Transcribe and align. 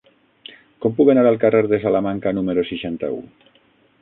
Com 0.85 0.95
puc 0.99 1.11
anar 1.13 1.25
al 1.33 1.37
carrer 1.43 1.61
de 1.75 1.81
Salamanca 1.85 2.35
número 2.39 2.65
seixanta-u? 2.71 3.23